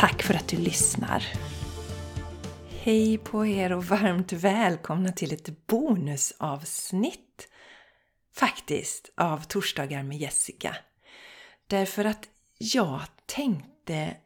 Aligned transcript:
Tack 0.00 0.22
för 0.22 0.34
att 0.34 0.48
du 0.48 0.56
lyssnar! 0.56 1.26
Hej 2.68 3.18
på 3.18 3.46
er 3.46 3.72
och 3.72 3.84
varmt 3.84 4.32
välkomna 4.32 5.12
till 5.12 5.32
ett 5.32 5.66
bonusavsnitt 5.66 7.48
faktiskt 8.34 9.10
av 9.16 9.44
Torsdagar 9.44 10.02
med 10.02 10.18
Jessica. 10.18 10.76
Därför 11.66 12.04
att 12.04 12.28
jag 12.58 13.00
tänkte 13.26 14.16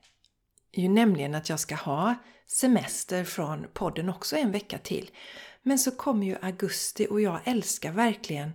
ju 0.72 0.88
nämligen 0.88 1.34
att 1.34 1.48
jag 1.48 1.60
ska 1.60 1.74
ha 1.74 2.14
semester 2.46 3.24
från 3.24 3.66
podden 3.72 4.08
också 4.08 4.36
en 4.36 4.52
vecka 4.52 4.78
till. 4.78 5.10
Men 5.62 5.78
så 5.78 5.90
kommer 5.90 6.26
ju 6.26 6.36
augusti 6.42 7.06
och 7.10 7.20
jag 7.20 7.40
älskar 7.44 7.92
verkligen 7.92 8.50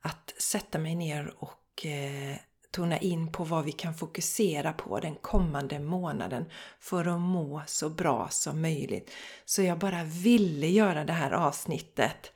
att 0.00 0.34
sätta 0.38 0.78
mig 0.78 0.94
ner 0.94 1.34
och 1.38 1.86
eh, 1.86 2.36
tona 2.70 2.98
in 2.98 3.32
på 3.32 3.44
vad 3.44 3.64
vi 3.64 3.72
kan 3.72 3.94
fokusera 3.94 4.72
på 4.72 5.00
den 5.00 5.14
kommande 5.14 5.78
månaden 5.78 6.44
för 6.80 7.08
att 7.08 7.20
må 7.20 7.62
så 7.66 7.90
bra 7.90 8.28
som 8.28 8.62
möjligt. 8.62 9.10
Så 9.44 9.62
jag 9.62 9.78
bara 9.78 10.04
ville 10.04 10.66
göra 10.66 11.04
det 11.04 11.12
här 11.12 11.30
avsnittet 11.30 12.32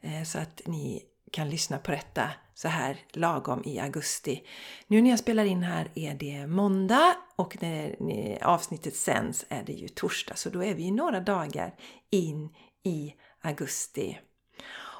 eh, 0.00 0.22
så 0.22 0.38
att 0.38 0.60
ni 0.66 1.02
kan 1.32 1.50
lyssna 1.50 1.78
på 1.78 1.90
detta 1.90 2.30
så 2.54 2.68
här 2.68 2.96
lagom 3.12 3.62
i 3.64 3.78
augusti. 3.78 4.42
Nu 4.86 5.02
när 5.02 5.10
jag 5.10 5.18
spelar 5.18 5.44
in 5.44 5.62
här 5.62 5.90
är 5.94 6.14
det 6.14 6.46
måndag 6.46 7.16
och 7.36 7.62
när 7.62 7.96
avsnittet 8.42 8.96
sänds 8.96 9.44
är 9.48 9.62
det 9.62 9.72
ju 9.72 9.88
torsdag 9.88 10.34
så 10.34 10.50
då 10.50 10.64
är 10.64 10.74
vi 10.74 10.90
några 10.90 11.20
dagar 11.20 11.74
in 12.10 12.48
i 12.84 13.14
augusti. 13.42 14.18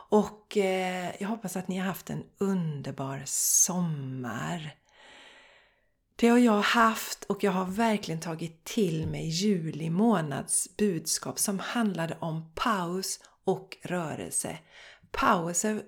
Och 0.08 0.56
eh, 0.56 1.10
jag 1.18 1.28
hoppas 1.28 1.56
att 1.56 1.68
ni 1.68 1.78
har 1.78 1.86
haft 1.86 2.10
en 2.10 2.24
underbar 2.38 3.22
sommar. 3.26 4.74
Det 6.16 6.28
har 6.28 6.38
jag 6.38 6.60
haft 6.60 7.24
och 7.24 7.44
jag 7.44 7.52
har 7.52 7.64
verkligen 7.64 8.20
tagit 8.20 8.64
till 8.64 9.06
mig 9.06 9.28
juli 9.28 9.90
månads 9.90 10.76
budskap 10.76 11.38
som 11.38 11.58
handlade 11.58 12.16
om 12.20 12.52
paus 12.54 13.20
och 13.44 13.76
rörelse. 13.82 14.58
Pauser 15.10 15.82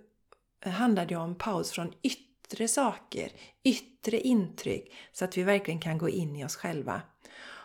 handlade 0.65 1.17
om 1.17 1.35
paus 1.35 1.71
från 1.71 1.93
yttre 2.03 2.69
saker, 2.69 3.33
yttre 3.65 4.21
intryck 4.21 4.95
så 5.13 5.25
att 5.25 5.37
vi 5.37 5.43
verkligen 5.43 5.81
kan 5.81 5.99
gå 5.99 6.09
in 6.09 6.37
i 6.37 6.45
oss 6.45 6.57
själva. 6.57 7.03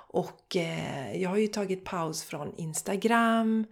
Och 0.08 0.56
eh, 0.56 1.22
jag 1.22 1.30
har 1.30 1.38
ju 1.38 1.48
tagit 1.48 1.86
paus 1.86 2.24
från 2.24 2.56
Instagram, 2.58 3.66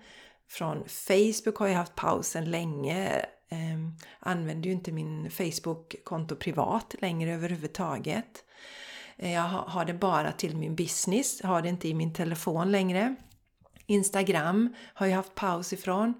från 0.49 0.83
Facebook 0.87 1.57
har 1.57 1.67
jag 1.67 1.75
haft 1.75 1.95
pausen 1.95 2.51
länge. 2.51 3.25
Eh, 3.49 3.79
använder 4.19 4.67
ju 4.67 4.71
inte 4.71 4.91
min 4.91 5.31
Facebook-konto 5.31 6.35
privat 6.35 6.95
längre 6.99 7.33
överhuvudtaget. 7.33 8.45
Eh, 9.17 9.33
jag 9.33 9.41
har 9.41 9.85
det 9.85 9.93
bara 9.93 10.31
till 10.31 10.55
min 10.57 10.75
business, 10.75 11.41
har 11.41 11.61
det 11.61 11.69
inte 11.69 11.87
i 11.87 11.93
min 11.93 12.13
telefon 12.13 12.71
längre. 12.71 13.15
Instagram 13.85 14.75
har 14.93 15.07
jag 15.07 15.15
haft 15.15 15.35
paus 15.35 15.73
ifrån 15.73 16.13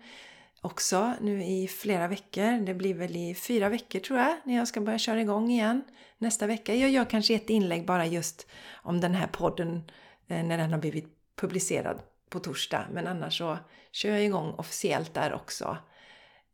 också 0.62 1.14
nu 1.22 1.44
i 1.44 1.68
flera 1.68 2.08
veckor. 2.08 2.66
Det 2.66 2.74
blir 2.74 2.94
väl 2.94 3.16
i 3.16 3.36
fyra 3.36 3.70
veckor 3.70 4.00
tror 4.00 4.20
jag 4.20 4.36
när 4.44 4.56
jag 4.56 4.68
ska 4.68 4.82
börja 4.82 5.00
köra 5.00 5.22
igång 5.22 5.52
igen 5.52 5.82
nästa 6.18 6.48
vecka. 6.48 6.76
Jag 6.76 6.90
gör 6.90 7.06
kanske 7.06 7.34
ett 7.34 7.50
inlägg 7.50 7.86
bara 7.86 8.06
just 8.06 8.48
om 8.74 9.02
den 9.02 9.16
här 9.16 9.28
podden 9.28 9.92
eh, 10.28 10.44
när 10.44 10.58
den 10.58 10.72
har 10.72 10.80
blivit 10.80 11.08
publicerad 11.36 12.00
på 12.34 12.40
torsdag. 12.40 12.86
Men 12.92 13.08
annars 13.08 13.38
så 13.38 13.58
kör 13.92 14.10
jag 14.10 14.24
igång 14.24 14.54
officiellt 14.58 15.14
där 15.14 15.34
också 15.34 15.78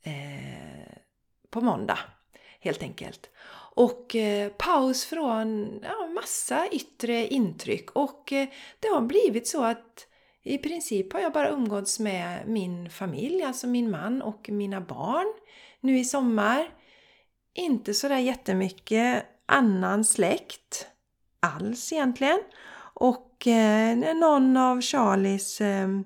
eh, 0.04 0.94
på 1.50 1.62
måndag 1.62 2.00
helt 2.60 2.84
enkelt. 2.84 3.30
Och 3.76 4.16
eh, 4.16 4.52
paus 4.52 5.06
från 5.06 5.80
ja, 5.84 6.08
massa 6.08 6.68
yttre 6.72 7.28
intryck 7.28 7.92
och 7.92 8.34
eh, 8.34 8.48
det 8.80 8.88
har 8.88 9.02
blivit 9.02 9.48
så 9.48 9.64
att 9.64 10.08
i 10.44 10.58
princip 10.58 11.14
har 11.14 11.20
jag 11.20 11.34
bara 11.34 11.50
umgåtts 11.50 12.00
med 12.00 12.48
min 12.48 12.90
familj, 12.90 13.44
alltså 13.44 13.68
min 13.68 13.92
man 13.92 14.22
och 14.22 14.50
mina 14.50 14.82
barn 14.82 15.34
nu 15.80 16.00
i 16.00 16.06
sommar. 16.06 16.70
Inte 17.54 17.94
sådär 17.94 18.18
jättemycket 18.18 19.26
annan 19.46 20.06
släkt 20.06 20.88
alls 21.40 21.94
egentligen. 21.94 22.40
Och 23.00 23.48
eh, 23.48 24.16
någon 24.16 24.58
av 24.58 24.82
Charlies 24.82 25.62
ehm, 25.62 26.04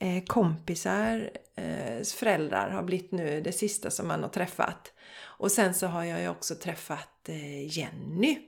eh, 0.00 0.24
kompisar 0.24 1.30
eh, 1.56 2.02
föräldrar 2.02 2.70
har 2.70 2.82
blivit 2.82 3.12
nu 3.12 3.40
det 3.40 3.52
sista 3.52 3.90
som 3.90 4.08
man 4.08 4.22
har 4.22 4.30
träffat. 4.30 4.92
Och 5.22 5.52
sen 5.52 5.74
så 5.74 5.86
har 5.86 6.04
jag 6.04 6.20
ju 6.20 6.28
också 6.28 6.54
träffat 6.54 7.28
eh, 7.28 7.78
Jenny 7.78 8.38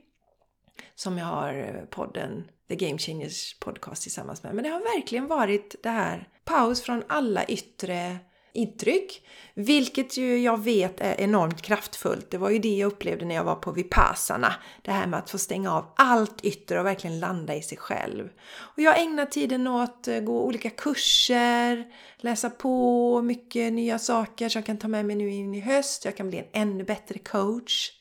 som 0.95 1.17
jag 1.17 1.25
har 1.25 1.53
eh, 1.53 1.85
podden 1.89 2.47
The 2.67 2.75
Game 2.75 2.97
Changers 2.97 3.59
podcast 3.59 4.01
tillsammans 4.01 4.43
med. 4.43 4.55
Men 4.55 4.63
det 4.63 4.69
har 4.69 4.95
verkligen 4.95 5.27
varit 5.27 5.75
det 5.83 5.89
här 5.89 6.29
paus 6.45 6.81
från 6.81 7.03
alla 7.07 7.45
yttre 7.45 8.17
intryck. 8.57 9.23
Vilket 9.53 10.17
ju 10.17 10.39
jag 10.39 10.63
vet 10.63 11.01
är 11.01 11.21
enormt 11.21 11.61
kraftfullt. 11.61 12.31
Det 12.31 12.37
var 12.37 12.49
ju 12.49 12.59
det 12.59 12.75
jag 12.75 12.87
upplevde 12.87 13.25
när 13.25 13.35
jag 13.35 13.43
var 13.43 13.55
på 13.55 13.71
Vipassana. 13.71 14.53
Det 14.81 14.91
här 14.91 15.07
med 15.07 15.19
att 15.19 15.29
få 15.29 15.37
stänga 15.37 15.73
av 15.73 15.93
allt 15.95 16.41
yttre 16.41 16.79
och 16.79 16.85
verkligen 16.85 17.19
landa 17.19 17.55
i 17.55 17.61
sig 17.61 17.77
själv. 17.77 18.29
Och 18.57 18.79
jag 18.79 19.01
ägnar 19.01 19.25
tiden 19.25 19.67
åt 19.67 20.07
att 20.07 20.25
gå 20.25 20.41
olika 20.41 20.69
kurser, 20.69 21.85
läsa 22.17 22.49
på 22.49 23.21
mycket 23.21 23.73
nya 23.73 23.99
saker 23.99 24.49
som 24.49 24.59
jag 24.59 24.65
kan 24.65 24.77
ta 24.77 24.87
med 24.87 25.05
mig 25.05 25.15
nu 25.15 25.29
in 25.29 25.55
i 25.55 25.59
höst. 25.59 26.05
Jag 26.05 26.17
kan 26.17 26.29
bli 26.29 26.37
en 26.37 26.61
ännu 26.61 26.83
bättre 26.83 27.19
coach. 27.19 27.91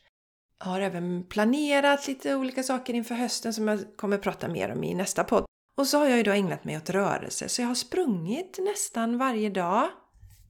Jag 0.59 0.67
har 0.67 0.81
även 0.81 1.25
planerat 1.29 2.09
lite 2.09 2.35
olika 2.35 2.63
saker 2.63 2.95
inför 2.95 3.15
hösten 3.15 3.55
som 3.55 3.69
jag 3.69 3.81
kommer 3.97 4.19
prata 4.19 4.49
mer 4.49 4.73
om 4.73 4.85
i 4.85 4.95
nästa 4.95 5.25
podd. 5.25 5.45
Och 5.79 5.87
så 5.87 5.99
har 5.99 6.07
jag 6.07 6.17
ju 6.17 6.23
då 6.23 6.31
ägnat 6.31 6.65
mig 6.65 6.77
åt 6.77 6.91
rörelse, 6.91 7.49
så 7.49 7.63
jag 7.63 7.69
har 7.69 7.75
sprungit 7.75 8.59
nästan 8.59 9.19
varje 9.19 9.51
dag 9.51 9.89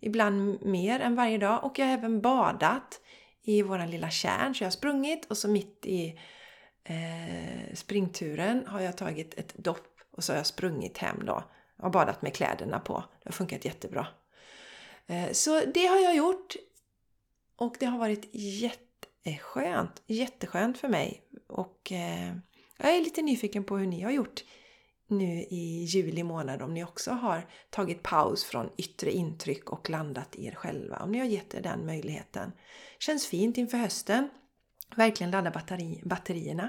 ibland 0.06 0.62
mer 0.62 1.00
än 1.00 1.14
varje 1.14 1.38
dag. 1.38 1.64
Och 1.64 1.78
jag 1.78 1.86
har 1.86 1.92
även 1.92 2.20
badat 2.20 3.00
i 3.42 3.62
våran 3.62 3.90
lilla 3.90 4.10
kärn. 4.10 4.54
Så 4.54 4.62
jag 4.62 4.66
har 4.66 4.72
sprungit 4.72 5.24
och 5.24 5.38
så 5.38 5.48
mitt 5.48 5.86
i 5.86 6.18
eh, 6.84 7.74
springturen 7.74 8.66
har 8.66 8.80
jag 8.80 8.96
tagit 8.96 9.34
ett 9.34 9.54
dopp 9.54 10.00
och 10.10 10.24
så 10.24 10.32
har 10.32 10.36
jag 10.36 10.46
sprungit 10.46 10.98
hem 10.98 11.22
då. 11.26 11.44
Och 11.82 11.90
badat 11.90 12.22
med 12.22 12.34
kläderna 12.34 12.78
på. 12.78 13.04
Det 13.22 13.28
har 13.28 13.32
funkat 13.32 13.64
jättebra. 13.64 14.06
Eh, 15.06 15.32
så 15.32 15.60
det 15.74 15.86
har 15.86 15.98
jag 15.98 16.16
gjort. 16.16 16.56
Och 17.56 17.76
det 17.80 17.86
har 17.86 17.98
varit 17.98 18.28
jätteskönt. 18.32 20.02
Jätteskönt 20.06 20.78
för 20.78 20.88
mig. 20.88 21.22
Och 21.46 21.92
eh, 21.92 22.36
jag 22.78 22.96
är 22.96 23.00
lite 23.00 23.22
nyfiken 23.22 23.64
på 23.64 23.76
hur 23.76 23.86
ni 23.86 24.02
har 24.02 24.10
gjort 24.10 24.44
nu 25.08 25.46
i 25.50 25.84
juli 25.84 26.22
månad 26.22 26.62
om 26.62 26.74
ni 26.74 26.84
också 26.84 27.10
har 27.10 27.46
tagit 27.70 28.02
paus 28.02 28.44
från 28.44 28.70
yttre 28.76 29.10
intryck 29.10 29.70
och 29.70 29.90
landat 29.90 30.36
i 30.36 30.46
er 30.46 30.54
själva. 30.54 30.96
Om 30.96 31.12
ni 31.12 31.18
har 31.18 31.26
gett 31.26 31.54
er 31.54 31.60
den 31.60 31.86
möjligheten. 31.86 32.52
Känns 32.98 33.26
fint 33.26 33.58
inför 33.58 33.78
hösten. 33.78 34.28
Verkligen 34.96 35.30
ladda 35.30 35.50
batteri 35.50 36.02
batterierna. 36.04 36.68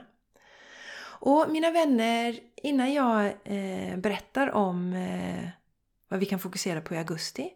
Och 1.20 1.46
mina 1.50 1.72
vänner, 1.72 2.40
innan 2.56 2.94
jag 2.94 3.26
eh, 3.26 3.98
berättar 3.98 4.52
om 4.52 4.94
eh, 4.94 5.50
vad 6.10 6.20
vi 6.20 6.26
kan 6.26 6.40
fokusera 6.40 6.82
på 6.82 6.94
i 6.94 6.98
augusti 6.98 7.50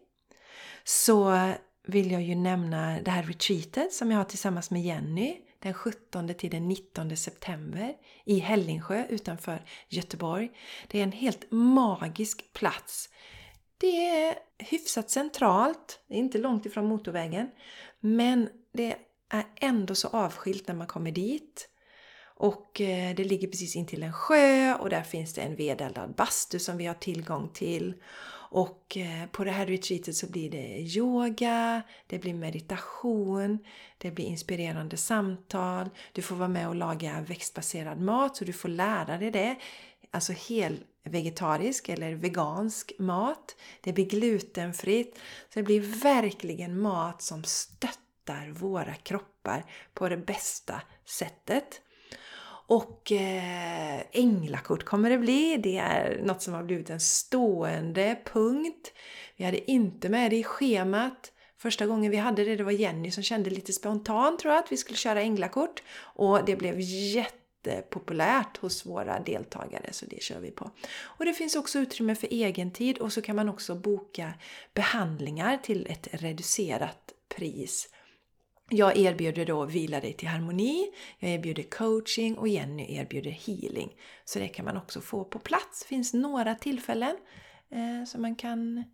så 0.84 1.50
vill 1.86 2.10
jag 2.10 2.22
ju 2.22 2.34
nämna 2.34 3.00
det 3.00 3.10
här 3.10 3.22
retreatet 3.22 3.92
som 3.92 4.10
jag 4.10 4.18
har 4.18 4.24
tillsammans 4.24 4.70
med 4.70 4.82
Jenny 4.82 5.36
den 5.62 5.74
17 5.74 6.34
till 6.34 6.50
den 6.50 6.68
19 6.68 7.16
september 7.16 7.94
i 8.24 8.38
Hällingsjö 8.38 9.06
utanför 9.08 9.62
Göteborg. 9.88 10.50
Det 10.88 10.98
är 10.98 11.02
en 11.02 11.12
helt 11.12 11.50
magisk 11.50 12.52
plats. 12.52 13.08
Det 13.78 14.08
är 14.08 14.34
hyfsat 14.58 15.10
centralt, 15.10 16.00
det 16.08 16.14
är 16.14 16.18
inte 16.18 16.38
långt 16.38 16.66
ifrån 16.66 16.86
motorvägen, 16.86 17.50
men 18.00 18.48
det 18.72 18.96
är 19.28 19.44
ändå 19.56 19.94
så 19.94 20.08
avskilt 20.08 20.68
när 20.68 20.74
man 20.74 20.86
kommer 20.86 21.10
dit. 21.10 21.68
Och 22.24 22.80
eh, 22.80 23.14
det 23.14 23.24
ligger 23.24 23.48
precis 23.48 23.76
intill 23.76 24.02
en 24.02 24.12
sjö 24.12 24.74
och 24.74 24.90
där 24.90 25.02
finns 25.02 25.34
det 25.34 25.40
en 25.40 25.56
vedeldad 25.56 26.14
bastu 26.14 26.58
som 26.58 26.76
vi 26.76 26.86
har 26.86 26.94
tillgång 26.94 27.48
till. 27.48 27.94
Och 28.54 28.96
eh, 28.96 29.26
på 29.26 29.44
det 29.44 29.50
här 29.50 29.66
retreatet 29.66 30.16
så 30.16 30.26
blir 30.26 30.50
det 30.50 30.96
yoga, 30.96 31.82
det 32.06 32.18
blir 32.18 32.34
meditation, 32.34 33.58
det 33.98 34.10
blir 34.10 34.24
inspirerande 34.24 34.96
samtal, 34.96 35.90
du 36.12 36.22
får 36.22 36.36
vara 36.36 36.48
med 36.48 36.68
och 36.68 36.74
laga 36.74 37.20
växtbaserad 37.20 38.00
mat 38.00 38.36
så 38.36 38.44
du 38.44 38.52
får 38.52 38.68
lära 38.68 39.18
dig 39.18 39.30
det. 39.30 39.56
alltså 40.10 40.32
hel 40.32 40.84
vegetarisk 41.04 41.88
eller 41.88 42.14
vegansk 42.14 42.92
mat. 42.98 43.56
Det 43.80 43.92
blir 43.92 44.04
glutenfritt. 44.04 45.18
Så 45.48 45.58
det 45.58 45.62
blir 45.62 45.80
verkligen 46.02 46.80
mat 46.80 47.22
som 47.22 47.44
stöttar 47.44 48.50
våra 48.50 48.94
kroppar 48.94 49.64
på 49.94 50.08
det 50.08 50.16
bästa 50.16 50.82
sättet. 51.04 51.80
Och 52.66 53.12
eh, 53.12 54.02
änglakort 54.12 54.84
kommer 54.84 55.10
det 55.10 55.18
bli. 55.18 55.56
Det 55.56 55.78
är 55.78 56.20
något 56.24 56.42
som 56.42 56.54
har 56.54 56.62
blivit 56.62 56.90
en 56.90 57.00
stående 57.00 58.18
punkt. 58.24 58.92
Vi 59.36 59.44
hade 59.44 59.70
inte 59.70 60.08
med 60.08 60.30
det 60.30 60.36
i 60.36 60.44
schemat. 60.44 61.32
Första 61.58 61.86
gången 61.86 62.10
vi 62.10 62.16
hade 62.16 62.44
det, 62.44 62.56
det 62.56 62.64
var 62.64 62.72
Jenny 62.72 63.10
som 63.10 63.22
kände 63.22 63.50
lite 63.50 63.72
spontant 63.72 64.38
tror 64.38 64.54
jag 64.54 64.64
att 64.64 64.72
vi 64.72 64.76
skulle 64.76 64.96
köra 64.96 65.22
änglakort. 65.22 65.82
Och 65.98 66.44
det 66.44 66.56
blev 66.56 66.80
jättepopulärt 66.80 68.56
hos 68.56 68.86
våra 68.86 69.20
deltagare 69.20 69.92
så 69.92 70.06
det 70.06 70.22
kör 70.22 70.40
vi 70.40 70.50
på. 70.50 70.70
Och 71.02 71.24
det 71.24 71.32
finns 71.32 71.56
också 71.56 71.78
utrymme 71.78 72.14
för 72.14 72.28
egen 72.30 72.70
tid 72.70 72.98
och 72.98 73.12
så 73.12 73.22
kan 73.22 73.36
man 73.36 73.48
också 73.48 73.74
boka 73.74 74.34
behandlingar 74.74 75.56
till 75.56 75.86
ett 75.86 76.08
reducerat 76.12 77.12
pris. 77.36 77.88
Jag 78.74 78.96
erbjuder 78.96 79.46
då 79.46 79.64
Vila 79.64 80.00
dig 80.00 80.12
till 80.12 80.28
harmoni, 80.28 80.90
jag 81.18 81.30
erbjuder 81.30 81.62
coaching 81.62 82.38
och 82.38 82.48
Jenny 82.48 82.96
erbjuder 82.96 83.30
healing. 83.30 83.96
Så 84.24 84.38
det 84.38 84.48
kan 84.48 84.64
man 84.64 84.76
också 84.76 85.00
få 85.00 85.24
på 85.24 85.38
plats. 85.38 85.80
Det 85.82 85.88
finns 85.88 86.14
några 86.14 86.54
tillfällen 86.54 87.16
eh, 87.70 88.04
som 88.06 88.22
man 88.22 88.36
kan 88.36 88.84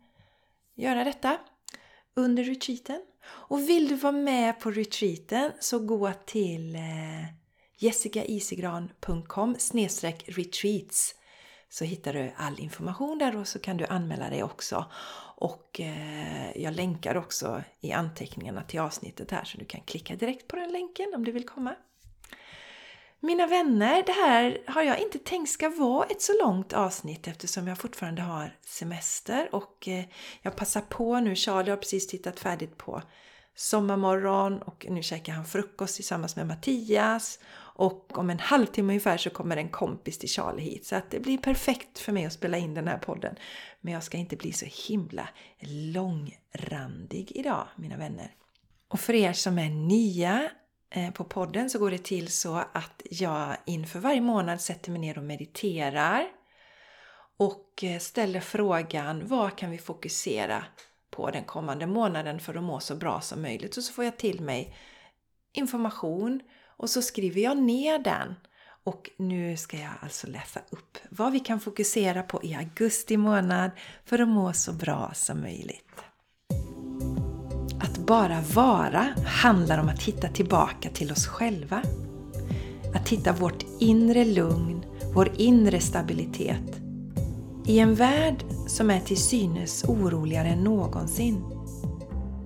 göra 0.75 1.03
detta 1.03 1.37
under 2.15 2.43
retreaten. 2.43 3.01
Och 3.25 3.59
vill 3.59 3.87
du 3.87 3.95
vara 3.95 4.13
med 4.13 4.59
på 4.59 4.71
retreaten 4.71 5.51
så 5.59 5.79
gå 5.79 6.11
till 6.25 6.75
eh, 6.75 6.81
jessicaisigran.com 7.77 9.55
retreats 10.25 11.15
så 11.69 11.85
hittar 11.85 12.13
du 12.13 12.31
all 12.37 12.59
information 12.59 13.17
där 13.17 13.35
och 13.35 13.47
så 13.47 13.59
kan 13.59 13.77
du 13.77 13.85
anmäla 13.85 14.29
dig 14.29 14.43
också. 14.43 14.85
Och 15.35 15.79
eh, 15.79 16.57
jag 16.57 16.75
länkar 16.75 17.17
också 17.17 17.63
i 17.79 17.91
anteckningarna 17.91 18.63
till 18.63 18.79
avsnittet 18.79 19.31
här 19.31 19.43
så 19.43 19.57
du 19.57 19.65
kan 19.65 19.81
klicka 19.81 20.15
direkt 20.15 20.47
på 20.47 20.55
den 20.55 20.71
länken 20.71 21.13
om 21.15 21.25
du 21.25 21.31
vill 21.31 21.45
komma. 21.45 21.75
Mina 23.21 23.47
vänner, 23.47 24.03
det 24.05 24.11
här 24.11 24.57
har 24.67 24.81
jag 24.81 24.99
inte 24.99 25.19
tänkt 25.19 25.49
ska 25.49 25.69
vara 25.69 26.05
ett 26.05 26.21
så 26.21 26.33
långt 26.43 26.73
avsnitt 26.73 27.27
eftersom 27.27 27.67
jag 27.67 27.77
fortfarande 27.77 28.21
har 28.21 28.57
semester 28.65 29.55
och 29.55 29.87
eh, 29.87 30.05
jag 30.41 30.55
passar 30.55 30.81
på 30.81 31.19
nu. 31.19 31.35
Charlie 31.35 31.69
har 31.69 31.77
precis 31.77 32.07
tittat 32.07 32.39
färdigt 32.39 32.77
på 32.77 33.01
Sommarmorgon 33.55 34.61
och 34.61 34.85
nu 34.89 35.03
käkar 35.03 35.33
han 35.33 35.45
frukost 35.45 35.95
tillsammans 35.95 36.35
med 36.35 36.47
Mattias 36.47 37.39
och 37.79 38.17
om 38.17 38.29
en 38.29 38.39
halvtimme 38.39 38.93
ungefär 38.93 39.17
så 39.17 39.29
kommer 39.29 39.57
en 39.57 39.69
kompis 39.69 40.17
till 40.17 40.29
Charlie 40.29 40.61
hit. 40.61 40.85
Så 40.85 40.95
att 40.95 41.11
det 41.11 41.19
blir 41.19 41.37
perfekt 41.37 41.99
för 41.99 42.11
mig 42.11 42.25
att 42.25 42.33
spela 42.33 42.57
in 42.57 42.73
den 42.73 42.87
här 42.87 42.97
podden. 42.97 43.35
Men 43.81 43.93
jag 43.93 44.03
ska 44.03 44.17
inte 44.17 44.35
bli 44.35 44.53
så 44.53 44.65
himla 44.87 45.29
långrandig 45.93 47.31
idag, 47.35 47.67
mina 47.75 47.97
vänner. 47.97 48.31
Och 48.87 48.99
för 48.99 49.13
er 49.13 49.33
som 49.33 49.59
är 49.59 49.69
nya 49.69 50.49
eh, 50.89 51.11
på 51.11 51.23
podden 51.23 51.69
så 51.69 51.79
går 51.79 51.91
det 51.91 52.03
till 52.03 52.27
så 52.27 52.55
att 52.55 53.01
jag 53.09 53.57
inför 53.65 53.99
varje 53.99 54.21
månad 54.21 54.61
sätter 54.61 54.91
mig 54.91 55.01
ner 55.01 55.17
och 55.17 55.23
mediterar 55.23 56.27
och 57.37 57.83
eh, 57.83 57.99
ställer 57.99 58.39
frågan 58.39 59.27
vad 59.27 59.57
kan 59.57 59.71
vi 59.71 59.77
fokusera 59.77 60.63
på 61.11 61.31
den 61.31 61.43
kommande 61.43 61.87
månaden 61.87 62.39
för 62.39 62.55
att 62.55 62.63
må 62.63 62.79
så 62.79 62.95
bra 62.95 63.21
som 63.21 63.41
möjligt. 63.41 63.77
Och 63.77 63.83
så 63.83 63.93
får 63.93 64.05
jag 64.05 64.17
till 64.17 64.41
mig 64.41 64.75
information 65.53 66.41
och 66.79 66.89
så 66.89 67.01
skriver 67.01 67.41
jag 67.41 67.57
ner 67.57 67.99
den. 67.99 68.35
Och 68.83 69.09
nu 69.17 69.57
ska 69.57 69.77
jag 69.77 69.91
alltså 70.01 70.27
läsa 70.27 70.59
upp 70.69 70.97
vad 71.09 71.31
vi 71.31 71.39
kan 71.39 71.59
fokusera 71.59 72.23
på 72.23 72.43
i 72.43 72.55
augusti 72.55 73.17
månad 73.17 73.71
för 74.05 74.19
att 74.19 74.27
må 74.27 74.53
så 74.53 74.73
bra 74.73 75.11
som 75.15 75.41
möjligt. 75.41 75.91
Att 77.81 77.97
bara 77.97 78.41
vara 78.41 79.13
handlar 79.25 79.77
om 79.77 79.89
att 79.89 80.03
hitta 80.03 80.27
tillbaka 80.27 80.89
till 80.89 81.11
oss 81.11 81.27
själva. 81.27 81.83
Att 82.95 83.09
hitta 83.09 83.33
vårt 83.33 83.65
inre 83.79 84.25
lugn, 84.25 84.85
vår 85.13 85.31
inre 85.37 85.79
stabilitet. 85.79 86.81
I 87.65 87.79
en 87.79 87.95
värld 87.95 88.43
som 88.67 88.89
är 88.89 88.99
till 88.99 89.21
synes 89.21 89.83
oroligare 89.83 90.47
än 90.47 90.63
någonsin 90.63 91.43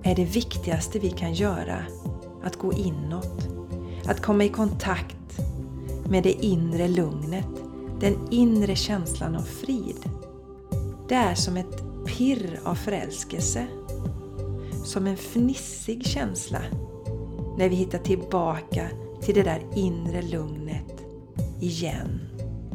är 0.04 0.14
det 0.14 0.24
viktigaste 0.24 0.98
vi 0.98 1.10
kan 1.10 1.34
göra 1.34 1.86
att 2.42 2.56
gå 2.56 2.72
inåt 2.72 3.63
att 4.06 4.22
komma 4.22 4.44
i 4.44 4.48
kontakt 4.48 5.40
med 6.08 6.22
det 6.22 6.44
inre 6.44 6.88
lugnet, 6.88 7.48
den 8.00 8.16
inre 8.30 8.76
känslan 8.76 9.36
av 9.36 9.42
frid. 9.42 10.10
Det 11.08 11.14
är 11.14 11.34
som 11.34 11.56
ett 11.56 12.06
pirr 12.06 12.60
av 12.64 12.74
förälskelse. 12.74 13.66
Som 14.84 15.06
en 15.06 15.16
fnissig 15.16 16.06
känsla 16.06 16.60
när 17.58 17.68
vi 17.68 17.76
hittar 17.76 17.98
tillbaka 17.98 18.88
till 19.22 19.34
det 19.34 19.42
där 19.42 19.62
inre 19.74 20.22
lugnet 20.22 21.04
igen. 21.60 22.20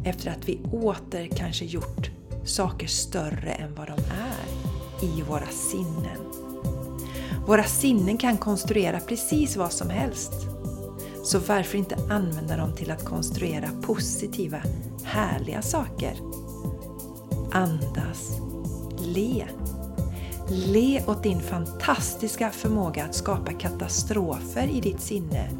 Efter 0.04 0.30
att 0.30 0.48
vi 0.48 0.60
åter 0.72 1.26
kanske 1.36 1.64
gjort 1.64 2.10
saker 2.44 2.86
större 2.86 3.52
än 3.52 3.74
vad 3.74 3.86
de 3.86 3.92
är 3.92 4.70
i 5.02 5.22
våra 5.22 5.46
sinnen. 5.46 6.18
Våra 7.46 7.64
sinnen 7.64 8.18
kan 8.18 8.36
konstruera 8.36 9.00
precis 9.00 9.56
vad 9.56 9.72
som 9.72 9.90
helst. 9.90 10.32
Så 11.30 11.38
varför 11.38 11.78
inte 11.78 11.96
använda 12.10 12.56
dem 12.56 12.72
till 12.72 12.90
att 12.90 13.04
konstruera 13.04 13.68
positiva, 13.82 14.62
härliga 15.04 15.62
saker? 15.62 16.12
Andas. 17.52 18.40
Le. 18.98 19.46
Le 20.48 21.02
åt 21.06 21.22
din 21.22 21.40
fantastiska 21.40 22.50
förmåga 22.50 23.04
att 23.04 23.14
skapa 23.14 23.52
katastrofer 23.52 24.66
i 24.66 24.80
ditt 24.80 25.00
sinne 25.00 25.50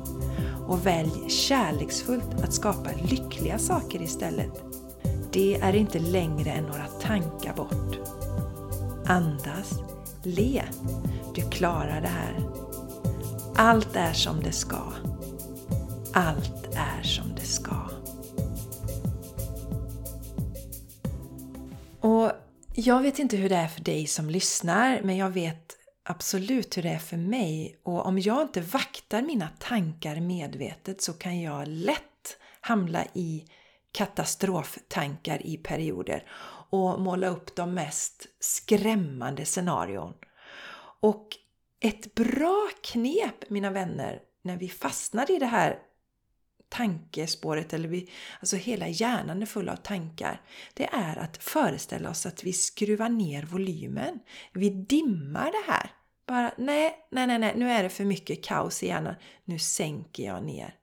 och 0.69 0.87
välj 0.87 1.31
kärleksfullt 1.31 2.34
att 2.44 2.52
skapa 2.52 2.90
lyckliga 3.11 3.58
saker 3.58 4.02
istället. 4.02 4.62
Det 5.32 5.55
är 5.55 5.76
inte 5.76 5.99
längre 5.99 6.50
än 6.50 6.64
några 6.64 6.87
tankar 6.87 7.55
bort. 7.56 7.99
Andas. 9.06 9.81
Le. 10.22 10.62
Du 11.34 11.43
klarar 11.50 12.00
det 12.00 12.08
här. 12.08 12.49
Allt 13.56 13.96
är 13.96 14.12
som 14.12 14.40
det 14.43 14.52
ska. 14.52 14.82
Allt 16.15 16.75
är 16.77 17.03
som 17.03 17.35
det 17.35 17.45
ska. 17.45 17.91
Och 22.01 22.32
jag 22.75 23.03
vet 23.03 23.19
inte 23.19 23.37
hur 23.37 23.49
det 23.49 23.56
är 23.56 23.69
för 23.69 23.84
dig 23.84 24.06
som 24.06 24.31
lyssnar, 24.31 25.01
men 25.03 25.17
jag 25.17 25.31
vet 25.31 25.77
absolut 26.05 26.77
hur 26.77 26.82
det 26.82 26.89
är 26.89 26.99
för 26.99 27.17
mig. 27.17 27.81
Och 27.82 28.06
om 28.06 28.19
jag 28.19 28.43
inte 28.43 28.61
vaktar 28.61 29.23
mina 29.23 29.49
tankar 29.58 30.20
medvetet 30.20 31.03
så 31.03 31.13
kan 31.13 31.41
jag 31.41 31.69
lätt 31.69 32.37
hamna 32.61 33.05
i 33.15 33.44
katastroftankar 33.93 35.46
i 35.46 35.56
perioder 35.56 36.31
och 36.70 37.01
måla 37.01 37.29
upp 37.29 37.56
de 37.56 37.75
mest 37.75 38.27
skrämmande 38.41 39.44
scenarion. 39.44 40.15
Och 41.01 41.29
ett 41.81 42.15
bra 42.15 42.69
knep, 42.82 43.51
mina 43.51 43.70
vänner, 43.70 44.20
när 44.43 44.56
vi 44.56 44.69
fastnar 44.69 45.31
i 45.31 45.39
det 45.39 45.46
här 45.46 45.79
tankespåret, 46.70 47.72
eller 47.72 47.89
vi, 47.89 48.10
alltså 48.41 48.56
hela 48.56 48.89
hjärnan 48.89 49.43
är 49.43 49.46
full 49.46 49.69
av 49.69 49.77
tankar, 49.77 50.41
det 50.74 50.89
är 50.93 51.17
att 51.17 51.43
föreställa 51.43 52.10
oss 52.10 52.27
att 52.27 52.44
vi 52.44 52.53
skruvar 52.53 53.08
ner 53.08 53.43
volymen. 53.43 54.20
Vi 54.53 54.70
dimmar 54.70 55.53
det 55.53 55.72
här. 55.72 55.91
Bara 56.27 56.53
nej, 56.58 56.96
nej, 57.10 57.27
nej, 57.27 57.39
nej, 57.39 57.55
nu 57.56 57.70
är 57.70 57.82
det 57.82 57.89
för 57.89 58.05
mycket 58.05 58.44
kaos 58.44 58.82
i 58.82 58.86
hjärnan. 58.86 59.15
Nu 59.44 59.58
sänker 59.58 60.22
jag 60.22 60.44
ner. 60.44 60.74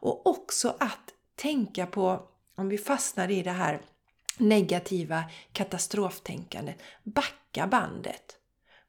Och 0.00 0.26
också 0.26 0.76
att 0.80 1.14
tänka 1.36 1.86
på, 1.86 2.22
om 2.56 2.68
vi 2.68 2.78
fastnar 2.78 3.30
i 3.30 3.42
det 3.42 3.50
här 3.50 3.80
negativa 4.38 5.24
katastroftänkandet, 5.52 6.76
backa 7.04 7.66
bandet. 7.66 8.39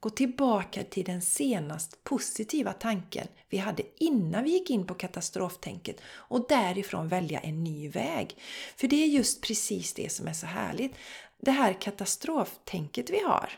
Gå 0.02 0.10
tillbaka 0.10 0.84
till 0.84 1.06
den 1.06 1.22
senast 1.22 2.04
positiva 2.04 2.74
tanken 2.74 3.28
vi 3.50 3.58
hade 3.58 3.84
innan 3.98 4.44
vi 4.44 4.52
gick 4.52 4.70
in 4.70 4.88
på 4.88 4.94
katastroftänket 4.94 6.02
och 6.04 6.46
därifrån 6.50 7.08
välja 7.08 7.40
en 7.40 7.64
ny 7.64 7.90
väg. 7.90 8.38
För 8.76 8.88
det 8.88 9.04
är 9.04 9.08
just 9.08 9.42
precis 9.42 9.94
det 9.94 10.12
som 10.12 10.28
är 10.28 10.34
så 10.34 10.46
härligt. 10.46 10.96
Det 11.38 11.52
här 11.52 11.82
katastroftänket 11.82 13.10
vi 13.10 13.20
har, 13.20 13.50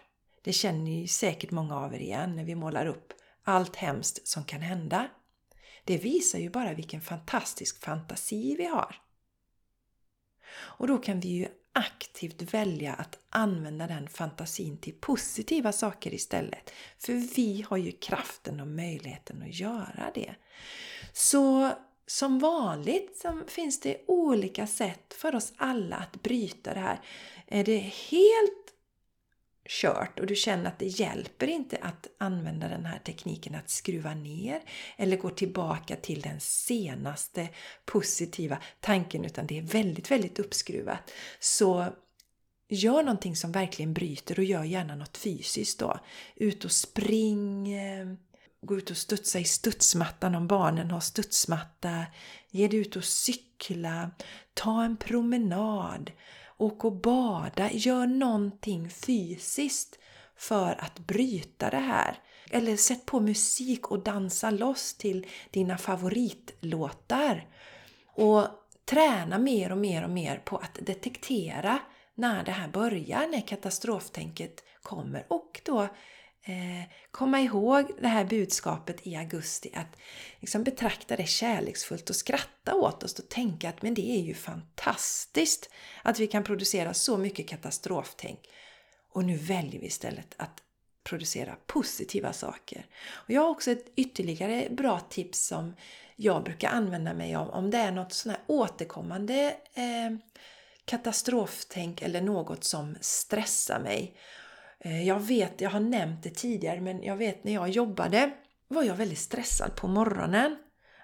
det 0.42 0.54
känner 0.54 0.92
ju 0.92 1.08
säkert 1.08 1.52
många 1.52 1.78
av 1.78 1.96
er 1.96 2.00
igen 2.00 2.36
när 2.36 2.44
vi 2.44 2.56
målar 2.56 2.86
upp 2.86 3.14
allt 3.44 3.76
hemskt 3.76 4.28
som 4.28 4.44
kan 4.44 4.62
hända. 4.62 5.10
Det 5.84 5.98
visar 5.98 6.40
ju 6.40 6.50
bara 6.50 6.74
vilken 6.74 7.02
fantastisk 7.02 7.84
fantasi 7.84 8.56
vi 8.56 8.66
har. 8.66 9.02
Och 10.54 10.88
då 10.88 10.98
kan 10.98 11.20
vi 11.20 11.28
ju 11.28 11.48
aktivt 11.74 12.54
välja 12.54 12.94
att 12.94 13.20
använda 13.30 13.88
den 13.88 14.08
fantasin 14.08 14.78
till 14.78 14.94
positiva 14.94 15.72
saker 15.72 16.14
istället. 16.14 16.72
För 17.00 17.36
vi 17.36 17.66
har 17.70 17.78
ju 17.78 17.92
kraften 17.92 18.60
och 18.60 18.68
möjligheten 18.68 19.42
att 19.42 19.60
göra 19.60 20.12
det. 20.16 20.36
Så 21.14 21.72
som 22.08 22.40
vanligt 22.40 23.18
så 23.18 23.40
finns 23.48 23.80
det 23.80 23.98
olika 24.08 24.68
sätt 24.68 25.14
för 25.14 25.36
oss 25.36 25.54
alla 25.58 25.96
att 25.96 26.24
bryta 26.24 26.74
det 26.74 26.80
här. 26.80 27.00
Är 27.48 27.64
det 27.64 27.78
helt 27.78 28.73
kört 29.66 30.20
och 30.20 30.28
du 30.28 30.36
känner 30.36 30.66
att 30.66 30.80
det 30.80 30.86
hjälper 30.86 31.48
inte 31.48 31.78
att 31.82 32.08
använda 32.18 32.68
den 32.68 32.86
här 32.86 33.00
tekniken 33.00 33.56
att 33.56 33.70
skruva 33.70 34.14
ner 34.14 34.62
eller 34.98 35.18
gå 35.18 35.30
tillbaka 35.30 35.96
till 35.96 36.22
den 36.22 36.40
senaste 36.40 37.50
positiva 37.86 38.58
tanken 38.80 39.26
utan 39.26 39.48
det 39.48 39.58
är 39.58 39.62
väldigt, 39.62 40.12
väldigt 40.12 40.40
uppskruvat. 40.40 41.12
Så 41.40 41.88
gör 42.70 43.04
någonting 43.04 43.36
som 43.36 43.52
verkligen 43.52 43.94
bryter 43.94 44.40
och 44.40 44.46
gör 44.46 44.64
gärna 44.64 44.96
något 44.96 45.18
fysiskt 45.18 45.80
då. 45.80 46.00
Ut 46.36 46.66
och 46.66 46.72
spring, 46.72 47.74
eh, 47.74 48.14
gå 48.62 48.78
ut 48.78 48.92
och 48.92 48.98
studsa 48.98 49.40
i 49.40 49.44
studsmattan 49.44 50.36
om 50.36 50.48
barnen 50.48 50.92
har 50.92 51.00
studsmatta. 51.00 52.06
Ge 52.50 52.68
dig 52.68 52.80
ut 52.80 52.96
och 52.96 53.04
cykla, 53.04 54.12
ta 54.54 54.84
en 54.84 54.98
promenad, 54.98 56.12
åk 56.64 56.86
och 56.86 56.94
bada. 56.94 57.72
Gör 57.72 58.08
någonting 58.08 58.90
fysiskt 58.90 60.00
för 60.38 60.76
att 60.80 61.00
bryta 61.00 61.70
det 61.70 61.78
här. 61.78 62.20
Eller 62.52 62.76
sätt 62.78 63.06
på 63.06 63.20
musik 63.20 63.92
och 63.92 64.04
dansa 64.04 64.50
loss 64.50 64.98
till 64.98 65.28
dina 65.52 65.78
favoritlåtar. 65.78 67.48
Och 68.16 68.48
träna 68.86 69.38
mer 69.38 69.72
och 69.72 69.78
mer 69.78 70.04
och 70.04 70.10
mer 70.10 70.42
på 70.46 70.58
att 70.58 70.80
detektera 70.82 71.80
när 72.16 72.44
det 72.44 72.52
här 72.52 72.68
börjar, 72.68 73.28
när 73.28 73.48
katastroftänket 73.48 74.64
kommer 74.82 75.26
och 75.30 75.62
då 75.66 75.88
Eh, 76.46 76.84
komma 77.12 77.40
ihåg 77.40 77.92
det 78.00 78.08
här 78.08 78.26
budskapet 78.26 79.08
i 79.08 79.16
augusti 79.16 79.72
att 79.74 79.98
liksom 80.40 80.64
betrakta 80.64 81.16
det 81.16 81.26
kärleksfullt 81.26 82.10
och 82.10 82.16
skratta 82.16 82.76
åt 82.76 83.04
oss 83.04 83.20
och 83.20 83.30
tänka 83.30 83.70
att 83.70 83.82
men 83.82 83.94
det 83.94 84.12
är 84.12 84.22
ju 84.22 84.34
fantastiskt 84.34 85.70
att 86.04 86.20
vi 86.20 86.28
kan 86.28 86.44
producera 86.44 86.94
så 86.94 87.18
mycket 87.18 87.48
katastroftänk. 87.48 88.40
Och 89.10 89.24
nu 89.24 89.38
väljer 89.38 89.82
vi 89.82 89.88
istället 89.88 90.36
att 90.38 90.64
producera 91.04 91.56
positiva 91.68 92.34
saker. 92.34 92.86
Och 93.12 93.30
jag 93.30 93.42
har 93.42 93.50
också 93.50 93.72
ett 93.72 93.92
ytterligare 93.96 94.68
bra 94.70 95.00
tips 95.00 95.48
som 95.48 95.76
jag 96.16 96.44
brukar 96.44 96.70
använda 96.70 97.14
mig 97.14 97.36
av 97.36 97.50
om 97.50 97.72
det 97.72 97.78
är 97.78 97.92
något 97.92 98.14
sån 98.14 98.30
här 98.30 98.42
återkommande 98.48 99.56
eh, 99.74 100.18
katastroftänk 100.86 102.02
eller 102.02 102.22
något 102.22 102.64
som 102.64 102.96
stressar 103.02 103.80
mig. 103.80 104.18
Eh, 104.86 105.08
jag 105.08 105.20
vet, 105.20 105.62
jag 105.62 105.70
har 105.70 105.80
nämnt 105.80 106.24
det 106.24 106.30
tidigare, 106.30 106.82
men 106.82 107.04
jag 107.04 107.16
vet 107.16 107.44
när 107.44 107.54
jag 107.54 107.70
jobbade 107.70 108.32
var 108.68 108.84
jag 108.84 108.96
väldigt 108.96 109.20
stressad 109.20 109.76
på 109.76 109.88
morgonen. 109.88 110.58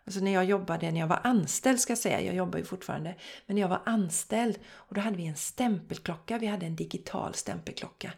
Alltså 0.06 0.20
när 0.22 0.34
jag 0.34 0.46
jobbade, 0.46 0.92
när 0.92 1.00
jag 1.00 1.08
var 1.08 1.20
anställd 1.24 1.80
ska 1.80 1.92
jag 1.92 1.98
säga, 1.98 2.22
jag 2.22 2.36
jobbar 2.36 2.60
ju 2.60 2.66
fortfarande, 2.66 3.16
men 3.46 3.56
när 3.56 3.62
jag 3.62 3.70
var 3.70 3.82
anställd 3.86 4.60
och 4.74 4.96
då 4.96 5.02
hade 5.02 5.18
vi 5.18 5.28
en 5.28 5.36
stämpelklocka, 5.36 6.38
vi 6.38 6.48
hade 6.48 6.66
en 6.66 6.76
digital 6.76 7.34
stämpelklocka. 7.34 8.12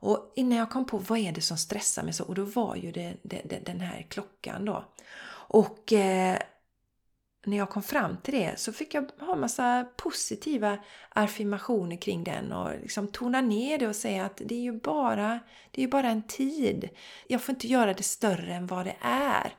Och 0.00 0.32
innan 0.36 0.58
jag 0.58 0.70
kom 0.70 0.86
på 0.86 0.98
vad 0.98 1.18
är 1.18 1.32
det 1.32 1.40
som 1.40 1.56
stressar 1.56 2.02
mig 2.02 2.12
så, 2.12 2.24
och 2.24 2.34
då 2.34 2.44
var 2.44 2.76
ju 2.76 2.92
det, 2.92 3.14
det, 3.22 3.42
det 3.44 3.60
den 3.66 3.80
här 3.80 4.06
klockan 4.08 4.64
då. 4.64 4.84
Och 5.30 5.92
eh, 5.92 6.38
när 7.46 7.56
jag 7.56 7.70
kom 7.70 7.82
fram 7.82 8.16
till 8.16 8.34
det 8.34 8.58
så 8.58 8.72
fick 8.72 8.94
jag 8.94 9.10
ha 9.20 9.32
en 9.32 9.40
massa 9.40 9.86
positiva 9.96 10.78
affirmationer 11.08 11.96
kring 11.96 12.24
den 12.24 12.52
och 12.52 12.70
liksom 12.80 13.08
tona 13.08 13.40
ner 13.40 13.78
det 13.78 13.88
och 13.88 13.96
säga 13.96 14.24
att 14.24 14.42
det 14.44 14.54
är 14.54 14.60
ju 14.60 14.72
bara, 14.72 15.40
det 15.70 15.82
är 15.82 15.88
bara 15.88 16.08
en 16.08 16.22
tid. 16.22 16.88
Jag 17.26 17.42
får 17.42 17.54
inte 17.54 17.66
göra 17.66 17.94
det 17.94 18.02
större 18.02 18.54
än 18.54 18.66
vad 18.66 18.86
det 18.86 18.96
är. 19.00 19.54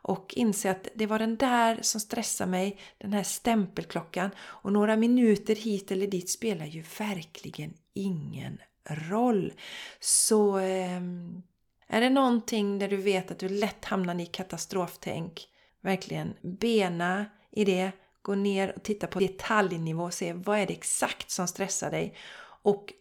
Och 0.00 0.34
inse 0.36 0.70
att 0.70 0.88
det 0.94 1.06
var 1.06 1.18
den 1.18 1.36
där 1.36 1.78
som 1.82 2.00
stressade 2.00 2.50
mig, 2.50 2.78
den 2.98 3.12
här 3.12 3.22
stämpelklockan. 3.22 4.30
Och 4.38 4.72
några 4.72 4.96
minuter 4.96 5.54
hit 5.54 5.90
eller 5.90 6.06
dit 6.06 6.30
spelar 6.30 6.66
ju 6.66 6.84
verkligen 6.98 7.74
ingen 7.94 8.58
roll. 8.84 9.52
Så 10.00 10.58
ehm, 10.58 11.42
är 11.86 12.00
det 12.00 12.10
någonting 12.10 12.78
där 12.78 12.88
du 12.88 12.96
vet 12.96 13.30
att 13.30 13.38
du 13.38 13.48
lätt 13.48 13.84
hamnar 13.84 14.20
i 14.20 14.26
katastroftänk 14.26 15.48
verkligen 15.80 16.34
bena 16.42 17.26
i 17.50 17.64
det, 17.64 17.92
gå 18.22 18.34
ner 18.34 18.72
och 18.76 18.82
titta 18.82 19.06
på 19.06 19.18
detaljnivå 19.18 20.04
och 20.04 20.14
se 20.14 20.32
vad 20.32 20.58
är 20.58 20.66
det 20.66 20.72
exakt 20.72 21.30
som 21.30 21.48
stressar 21.48 21.90
dig 21.90 22.16
och 22.62 22.92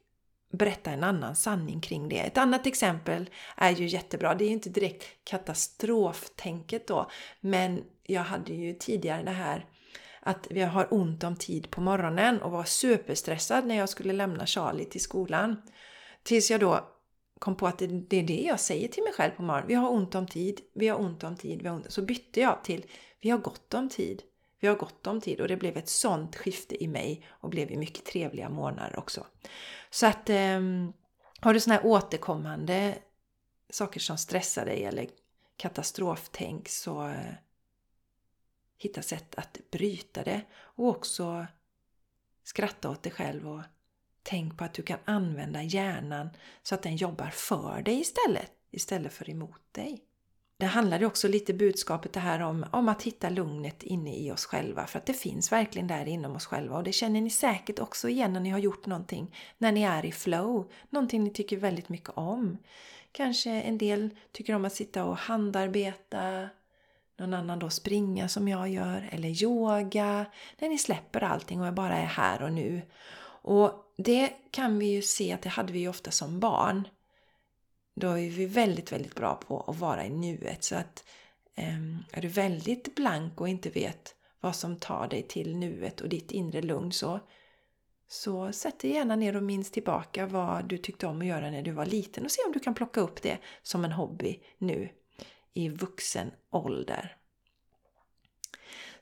berätta 0.52 0.92
en 0.92 1.04
annan 1.04 1.36
sanning 1.36 1.82
kring 1.82 2.10
det. 2.10 2.20
Ett 2.20 2.38
annat 2.38 2.68
exempel 2.68 3.30
är 3.58 3.72
ju 3.72 3.86
jättebra. 3.86 4.36
Det 4.36 4.44
är 4.44 4.48
ju 4.48 4.54
inte 4.54 4.70
direkt 4.70 5.06
katastroftänket 5.24 6.88
då, 6.88 7.10
men 7.40 7.84
jag 8.04 8.22
hade 8.22 8.54
ju 8.54 8.74
tidigare 8.74 9.24
det 9.24 9.32
här 9.32 9.66
att 10.20 10.48
vi 10.50 10.62
har 10.62 10.94
ont 10.94 11.24
om 11.24 11.36
tid 11.36 11.72
på 11.72 11.82
morgonen 11.82 12.42
och 12.42 12.52
var 12.52 12.64
superstressad 12.64 13.66
när 13.66 13.76
jag 13.76 13.90
skulle 13.90 14.14
lämna 14.14 14.46
Charlie 14.46 14.86
till 14.86 15.02
skolan. 15.02 15.62
Tills 16.24 16.52
jag 16.52 16.60
då 16.60 16.97
kom 17.40 17.56
på 17.56 17.68
att 17.68 17.78
det, 17.80 17.88
det, 17.88 18.18
är 18.18 18.24
det 18.24 18.42
jag 18.42 18.60
säger 18.60 18.88
till 18.88 19.04
mig 19.04 19.14
själv 19.14 19.32
på 19.32 19.42
morgonen. 19.42 19.68
Vi 19.68 19.74
har 19.74 19.90
ont 19.90 20.16
om 20.16 20.28
tid, 20.28 20.62
vi 20.74 20.88
har 20.88 21.00
ont 21.00 21.24
om 21.24 21.36
tid, 21.36 21.62
vi 21.62 21.68
har 21.68 21.76
ont. 21.76 21.92
Så 21.92 22.02
bytte 22.02 22.40
jag 22.40 22.64
till 22.64 22.86
vi 23.20 23.30
har 23.30 23.38
gott 23.38 23.74
om 23.74 23.90
tid. 23.90 24.24
Vi 24.60 24.68
har 24.68 24.76
gott 24.76 25.08
om 25.08 25.22
tid 25.22 25.42
och 25.42 25.48
det 25.48 25.58
blev 25.58 25.78
ett 25.78 25.90
sånt 25.90 26.36
skifte 26.36 26.84
i 26.84 26.88
mig 26.88 27.26
och 27.30 27.50
blev 27.50 27.72
ju 27.72 27.78
mycket 27.78 28.06
trevliga 28.06 28.50
månader 28.50 29.00
också. 29.00 29.26
Så 29.90 30.06
att 30.06 30.30
eh, 30.30 30.62
har 31.40 31.54
du 31.54 31.60
sådana 31.60 31.82
här 31.82 31.90
återkommande 31.90 32.98
saker 33.70 34.00
som 34.00 34.18
stressar 34.18 34.66
dig 34.66 34.84
eller 34.84 35.08
katastroftänk 35.58 36.70
så 36.70 37.08
eh, 37.08 37.34
hitta 38.78 39.02
sätt 39.02 39.36
att 39.36 39.60
bryta 39.72 40.24
det 40.24 40.42
och 40.56 40.88
också 40.88 41.46
skratta 42.44 42.90
åt 42.90 43.04
dig 43.04 43.12
själv 43.12 43.48
och 43.48 43.62
Tänk 44.30 44.58
på 44.58 44.64
att 44.64 44.74
du 44.74 44.82
kan 44.82 45.00
använda 45.06 45.64
hjärnan 45.64 46.30
så 46.64 46.76
att 46.76 46.84
den 46.84 46.96
jobbar 46.96 47.30
för 47.30 47.82
dig 47.82 48.00
istället, 48.00 48.52
istället 48.72 49.14
för 49.14 49.30
emot 49.30 49.62
dig. 49.72 50.02
Det 50.58 50.66
handlar 50.66 51.00
ju 51.00 51.06
också 51.06 51.28
lite 51.28 51.54
budskapet 51.54 52.14
det 52.14 52.20
här 52.20 52.40
om, 52.40 52.66
om 52.72 52.90
att 52.90 53.04
hitta 53.04 53.30
lugnet 53.30 53.84
inne 53.84 54.18
i 54.18 54.32
oss 54.32 54.46
själva. 54.46 54.88
För 54.88 55.00
att 55.00 55.06
det 55.06 55.14
finns 55.14 55.52
verkligen 55.52 55.88
där 55.88 56.06
inom 56.06 56.36
oss 56.36 56.46
själva. 56.46 56.78
Och 56.78 56.84
det 56.84 56.92
känner 56.92 57.22
ni 57.22 57.30
säkert 57.30 57.80
också 57.80 58.10
igen 58.10 58.34
när 58.34 58.40
ni 58.40 58.50
har 58.50 58.60
gjort 58.60 58.86
någonting. 58.86 59.36
När 59.58 59.72
ni 59.72 59.84
är 59.84 60.06
i 60.06 60.12
flow. 60.12 60.72
Någonting 60.90 61.24
ni 61.24 61.30
tycker 61.30 61.58
väldigt 61.58 61.90
mycket 61.90 62.10
om. 62.10 62.58
Kanske 63.12 63.52
en 63.52 63.78
del 63.78 64.10
tycker 64.32 64.56
om 64.56 64.66
att 64.66 64.74
sitta 64.74 65.06
och 65.06 65.18
handarbeta. 65.18 66.50
Någon 67.18 67.34
annan 67.34 67.60
då 67.60 67.70
springa 67.70 68.28
som 68.28 68.48
jag 68.48 68.70
gör. 68.70 69.10
Eller 69.12 69.44
yoga. 69.44 70.26
När 70.60 70.70
ni 70.70 70.78
släpper 70.78 71.24
allting 71.24 71.62
och 71.62 71.74
bara 71.74 71.98
är 71.98 72.06
här 72.06 72.42
och 72.42 72.54
nu. 72.54 72.82
Och 73.48 73.94
det 73.98 74.34
kan 74.52 74.80
vi 74.80 74.86
ju 74.86 75.02
se 75.02 75.34
att 75.34 75.42
det 75.42 75.50
hade 75.50 75.74
vi 75.74 75.80
ju 75.80 75.90
ofta 75.90 76.12
som 76.12 76.40
barn. 76.40 76.88
Då 77.96 78.08
är 78.08 78.30
vi 78.30 78.46
väldigt, 78.46 78.92
väldigt 78.92 79.16
bra 79.16 79.36
på 79.36 79.62
att 79.62 79.80
vara 79.80 80.06
i 80.06 80.10
nuet. 80.10 80.64
Så 80.64 80.76
att 80.76 81.04
ehm, 81.56 81.98
är 82.12 82.22
du 82.22 82.28
väldigt 82.28 82.96
blank 82.96 83.42
och 83.42 83.50
inte 83.50 83.70
vet 83.70 84.16
vad 84.40 84.56
som 84.56 84.80
tar 84.80 85.08
dig 85.08 85.24
till 85.24 85.58
nuet 85.58 86.02
och 86.02 86.10
ditt 86.10 86.32
inre 86.32 86.62
lugn 86.62 86.92
så, 86.92 87.20
så 88.08 88.52
sätt 88.52 88.80
dig 88.80 88.92
gärna 88.92 89.16
ner 89.16 89.36
och 89.36 89.44
minns 89.44 89.72
tillbaka 89.72 90.26
vad 90.26 90.66
du 90.66 90.78
tyckte 90.78 91.08
om 91.08 91.22
att 91.22 91.28
göra 91.28 91.52
när 91.52 91.62
du 91.62 91.72
var 91.72 91.86
liten 91.86 92.26
och 92.26 92.32
se 92.32 92.42
om 92.46 92.52
du 92.52 92.60
kan 92.60 92.74
plocka 92.76 93.02
upp 93.02 93.22
det 93.22 93.38
som 93.62 93.86
en 93.86 93.92
hobby 93.92 94.40
nu 94.58 94.90
i 95.54 95.70
vuxen 95.70 96.32
ålder. 96.52 97.18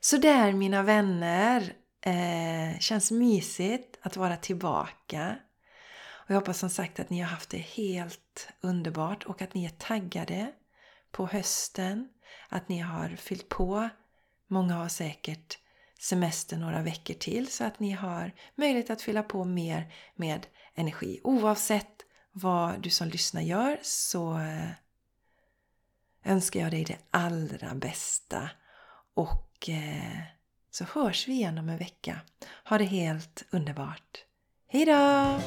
Så 0.00 0.16
där 0.16 0.52
mina 0.52 0.82
vänner, 0.82 1.76
Eh, 2.06 2.78
känns 2.78 3.10
mysigt 3.10 3.98
att 4.02 4.16
vara 4.16 4.36
tillbaka. 4.36 5.36
Och 6.08 6.30
jag 6.30 6.34
hoppas 6.36 6.58
som 6.58 6.70
sagt 6.70 7.00
att 7.00 7.10
ni 7.10 7.20
har 7.20 7.28
haft 7.28 7.50
det 7.50 7.58
helt 7.58 8.48
underbart 8.60 9.24
och 9.24 9.42
att 9.42 9.54
ni 9.54 9.64
är 9.64 9.70
taggade 9.70 10.52
på 11.10 11.26
hösten. 11.26 12.08
Att 12.48 12.68
ni 12.68 12.78
har 12.78 13.08
fyllt 13.08 13.48
på. 13.48 13.88
Många 14.46 14.74
har 14.74 14.88
säkert 14.88 15.58
semester 15.98 16.56
några 16.56 16.82
veckor 16.82 17.14
till 17.14 17.48
så 17.48 17.64
att 17.64 17.80
ni 17.80 17.90
har 17.90 18.32
möjlighet 18.54 18.90
att 18.90 19.02
fylla 19.02 19.22
på 19.22 19.44
mer 19.44 19.92
med 20.14 20.46
energi. 20.74 21.20
Oavsett 21.24 22.02
vad 22.32 22.82
du 22.82 22.90
som 22.90 23.08
lyssnar 23.08 23.42
gör 23.42 23.78
så 23.82 24.38
eh, 24.38 24.70
önskar 26.24 26.60
jag 26.60 26.70
dig 26.70 26.84
det 26.84 26.98
allra 27.10 27.74
bästa. 27.74 28.50
Och 29.14 29.68
eh, 29.68 30.35
så 30.76 30.84
hörs 30.84 31.28
vi 31.28 31.32
igen 31.32 31.58
om 31.58 31.68
en 31.68 31.78
vecka. 31.78 32.20
Ha 32.64 32.78
det 32.78 32.84
helt 32.84 33.44
underbart. 33.50 34.24
Hejdå! 34.68 35.40